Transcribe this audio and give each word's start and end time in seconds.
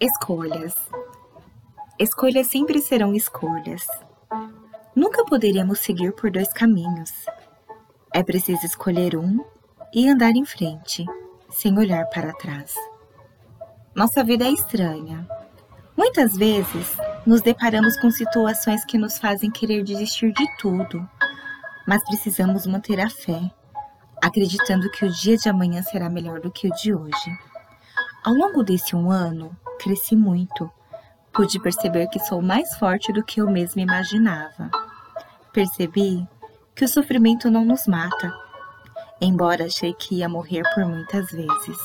Escolhas. 0.00 0.74
Escolhas 1.98 2.46
sempre 2.46 2.80
serão 2.80 3.12
escolhas. 3.14 3.84
Nunca 4.94 5.24
poderíamos 5.24 5.80
seguir 5.80 6.12
por 6.12 6.30
dois 6.30 6.52
caminhos. 6.52 7.10
É 8.14 8.22
preciso 8.22 8.64
escolher 8.64 9.16
um 9.16 9.44
e 9.92 10.08
andar 10.08 10.36
em 10.36 10.44
frente, 10.44 11.04
sem 11.50 11.76
olhar 11.76 12.04
para 12.10 12.32
trás. 12.34 12.76
Nossa 13.92 14.22
vida 14.22 14.44
é 14.44 14.50
estranha. 14.50 15.26
Muitas 15.96 16.36
vezes 16.36 16.96
nos 17.26 17.42
deparamos 17.42 17.98
com 17.98 18.08
situações 18.08 18.84
que 18.84 18.96
nos 18.96 19.18
fazem 19.18 19.50
querer 19.50 19.82
desistir 19.82 20.32
de 20.32 20.46
tudo, 20.58 21.10
mas 21.88 22.04
precisamos 22.04 22.68
manter 22.68 23.00
a 23.00 23.10
fé, 23.10 23.50
acreditando 24.22 24.88
que 24.92 25.04
o 25.04 25.10
dia 25.10 25.36
de 25.36 25.48
amanhã 25.48 25.82
será 25.82 26.08
melhor 26.08 26.38
do 26.38 26.52
que 26.52 26.68
o 26.68 26.74
de 26.76 26.94
hoje. 26.94 27.36
Ao 28.22 28.32
longo 28.32 28.62
desse 28.62 28.94
um 28.94 29.10
ano, 29.10 29.56
cresci 29.78 30.14
muito. 30.14 30.70
Pude 31.32 31.60
perceber 31.60 32.08
que 32.08 32.18
sou 32.18 32.42
mais 32.42 32.76
forte 32.76 33.12
do 33.12 33.24
que 33.24 33.40
eu 33.40 33.48
mesma 33.48 33.80
imaginava. 33.80 34.70
Percebi 35.52 36.26
que 36.74 36.84
o 36.84 36.88
sofrimento 36.88 37.50
não 37.50 37.64
nos 37.64 37.86
mata, 37.86 38.32
embora 39.20 39.64
achei 39.64 39.94
que 39.94 40.16
ia 40.16 40.28
morrer 40.28 40.62
por 40.74 40.84
muitas 40.84 41.30
vezes. 41.30 41.78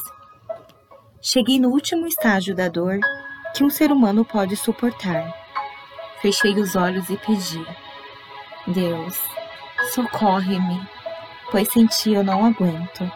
Cheguei 1.21 1.59
no 1.59 1.69
último 1.69 2.05
estágio 2.05 2.55
da 2.55 2.67
dor 2.67 2.99
que 3.53 3.63
um 3.63 3.69
ser 3.69 3.91
humano 3.91 4.25
pode 4.25 4.55
suportar. 4.55 5.33
Fechei 6.21 6.53
os 6.55 6.75
olhos 6.75 7.09
e 7.09 7.17
pedi: 7.17 7.65
Deus, 8.67 9.19
socorre-me, 9.93 10.81
pois 11.51 11.71
sem 11.71 11.85
ti 11.85 12.13
eu 12.13 12.23
não 12.23 12.45
aguento. 12.45 13.11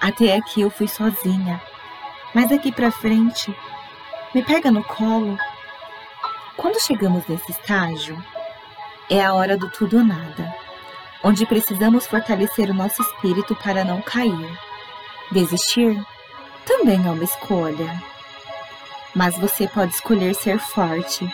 Até 0.00 0.36
aqui 0.36 0.60
eu 0.60 0.70
fui 0.70 0.88
sozinha, 0.88 1.60
mas 2.34 2.48
daqui 2.50 2.72
para 2.72 2.90
frente 2.90 3.54
me 4.34 4.42
pega 4.42 4.70
no 4.70 4.82
colo. 4.82 5.38
Quando 6.56 6.82
chegamos 6.82 7.24
nesse 7.28 7.52
estágio, 7.52 8.22
é 9.08 9.24
a 9.24 9.32
hora 9.32 9.56
do 9.56 9.70
tudo 9.70 9.98
ou 9.98 10.04
nada, 10.04 10.52
onde 11.22 11.46
precisamos 11.46 12.06
fortalecer 12.06 12.68
o 12.68 12.74
nosso 12.74 13.00
espírito 13.00 13.54
para 13.54 13.84
não 13.84 14.02
cair. 14.02 14.58
Desistir 15.30 16.04
também 16.66 17.06
é 17.06 17.10
uma 17.10 17.22
escolha. 17.22 18.02
Mas 19.14 19.38
você 19.38 19.68
pode 19.68 19.94
escolher 19.94 20.34
ser 20.34 20.58
forte 20.58 21.32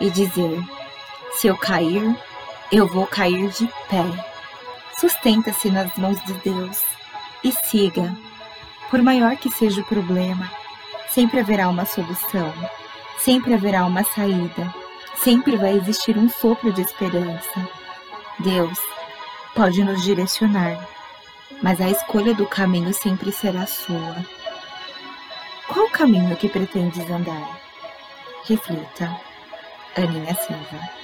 e 0.00 0.10
dizer: 0.10 0.60
se 1.34 1.46
eu 1.46 1.56
cair, 1.56 2.16
eu 2.72 2.88
vou 2.88 3.06
cair 3.06 3.48
de 3.50 3.68
pé. 3.88 4.04
Sustenta-se 4.98 5.70
nas 5.70 5.94
mãos 5.96 6.22
de 6.24 6.32
Deus 6.34 6.82
e 7.44 7.52
siga, 7.52 8.16
por 8.90 9.00
maior 9.00 9.36
que 9.36 9.50
seja 9.50 9.80
o 9.80 9.84
problema 9.84 10.61
Sempre 11.12 11.40
haverá 11.40 11.68
uma 11.68 11.84
solução, 11.84 12.52
sempre 13.18 13.52
haverá 13.52 13.84
uma 13.84 14.02
saída, 14.02 14.72
sempre 15.16 15.56
vai 15.56 15.76
existir 15.76 16.16
um 16.16 16.28
sopro 16.28 16.72
de 16.72 16.80
esperança. 16.80 17.68
Deus 18.38 18.78
pode 19.54 19.84
nos 19.84 20.02
direcionar, 20.02 20.88
mas 21.62 21.80
a 21.80 21.90
escolha 21.90 22.34
do 22.34 22.46
caminho 22.46 22.94
sempre 22.94 23.30
será 23.30 23.66
sua. 23.66 24.16
Qual 25.68 25.88
caminho 25.90 26.34
que 26.36 26.48
pretendes 26.48 27.08
andar? 27.10 27.60
Reflita. 28.46 29.20
Aninha 29.94 30.34
Silva 30.34 31.02